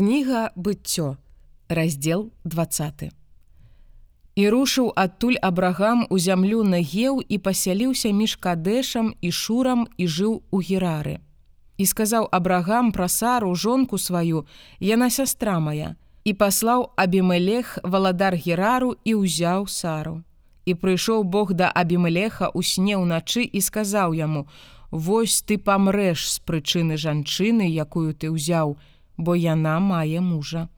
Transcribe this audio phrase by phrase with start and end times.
[0.00, 1.16] Кніга быццё,
[1.68, 3.10] раздзел 20.
[4.34, 10.40] І рушыў адтуль абрагам у зямлю нагеў і пасяліўся між кадэшам і шурам і жыў
[10.48, 11.20] у герары.
[11.76, 14.46] І сказаў абрагам пра сару жонку сваю,
[14.80, 20.22] яна сястра моя, і паслаў абімелех валадар герару і ўзяў сару.
[20.64, 24.48] І прыйшоў Бог да абімелеха ў сне ўначы і сказаў яму:
[24.90, 28.80] «Вось ты памрэш з прычыны жанчыны, якую ты ўзяў,
[29.20, 30.68] бо яна мае мужа.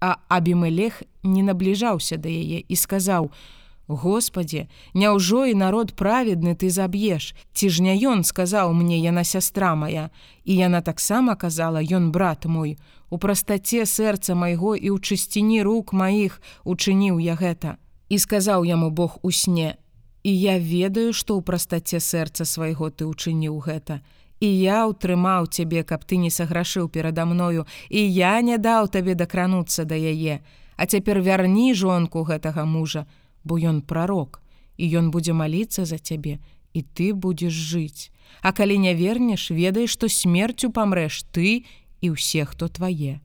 [0.00, 3.30] А Абімелех не набліжаўся да яе і сказаў:
[3.90, 9.74] «Господі, няўжо і народ праведны ты заб'еш, ці ж не ён сказаў мне яна сястра
[9.74, 10.10] моя,
[10.44, 12.78] і яна таксама казала ён брат мой,
[13.10, 17.76] у прастаце сэрца майго і ў чысціні рук маіх учыніў я гэта.
[18.08, 19.74] І сказаў яму Бог у сне:
[20.22, 24.00] І я ведаю, што ў прастаце сэрца свайго ты ўчыніў гэта,
[24.40, 29.14] і я ўтрымаў цябе, каб ты не саграшыў перада мною, і я не даў табе
[29.14, 30.40] дакрануцца да яе.
[30.80, 33.04] А цяпер вярні жонку гэтага мужа,
[33.44, 34.40] бо ён прарок,
[34.80, 36.40] і ён будзе маліцца за цябе,
[36.72, 38.08] і ты будзеш жыць.
[38.40, 41.68] А калі не вернеш, ведай, што смерцю памрэш ты
[42.00, 43.20] і ўсе, хто твае.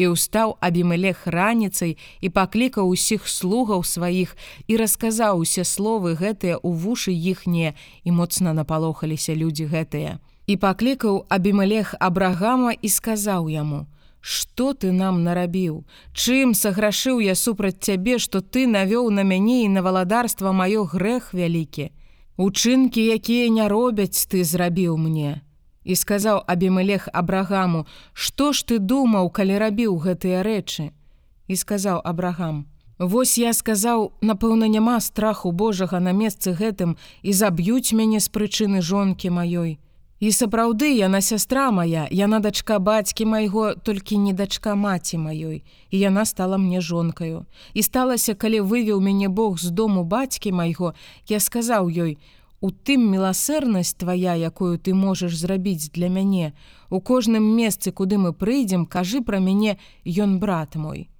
[0.00, 4.32] І ўстаў абімелех раніцай і паклікаў усіх слугаў сваіх
[4.64, 7.76] і расказаў усе словы гэтыя ў вушы іхнія
[8.08, 10.16] і моцна напалохаліся людзі гэтыя.
[10.46, 13.86] І паклікаў абімелех абрагама і сказаў яму:
[14.20, 15.84] «Што ты нам нарабіў?
[16.14, 21.34] Чым саграшыў я супраць цябе, што ты навёў на мяне і на валадарства маё грэх
[21.34, 21.90] вялікі.
[22.36, 25.42] Учынкі, якія не робяць, ты зрабіў мне.
[25.84, 30.90] І сказаў Абімелех Абрагаму: «Што ж ты думаў, калі рабіў гэтыя рэчы?
[31.46, 32.66] І сказаў Абрагам:
[32.98, 38.82] «Вось я сказаў, напэўна, няма страху Божага на месцы гэтым і заб'юць мяне з прычыны
[38.82, 39.78] жонкі маёй.
[40.22, 45.98] І сапраўды яна сястра моя, яна дачка бацькі майго, толькі не дачка маці маёй, і
[45.98, 47.42] яна стала мне жонкаю.
[47.74, 50.94] І сталася, калі вывеў мяне Бог з дому бацькі майго,
[51.26, 52.18] я сказаў ёй:
[52.62, 56.54] «У тым міласэрнасць твая, якую ты можаш зрабіць для мяне.
[56.88, 59.74] У кожным месцы, куды мы прыйдзем, кажы пра мяне
[60.06, 61.10] ён брат мой.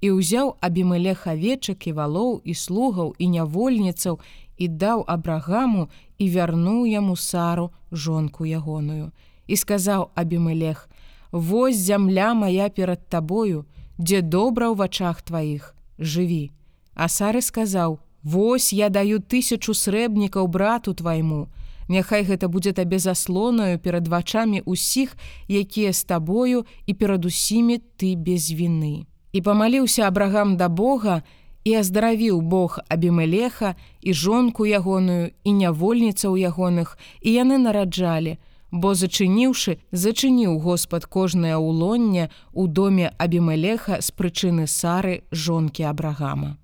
[0.00, 4.16] І ўзяў абімелех авечак і валоў і слугаў і нявольніцаў
[4.56, 9.12] і даў абрагаму і вярнуў яму сару жонку ягоную.
[9.46, 10.88] І сказаў абімелех:
[11.32, 13.66] «Вось зямля моя перад табою,
[13.98, 16.50] дзе добра ў вачах тваіх, жыві.
[16.94, 21.46] А сары сказаў: Вось я даю тысячу срэбнікаў брату твайму.
[21.88, 25.14] Няхай гэта будзе табе заслонаю перад вачамі усіх,
[25.46, 29.06] якія з табою і перад усімі ты без віны.
[29.32, 31.22] І памаліўся абрагам да Бога
[31.66, 36.94] і аздаравіў Бог абімелеха і жонку ягоную і нявольніцаў ягоных,
[37.26, 38.38] і яны нараджалі,
[38.70, 46.54] бо зачыніўшы, зачыніў Господ кожнае ўлонне ў доме абімелеха з прычыны сары жонкі абрагама.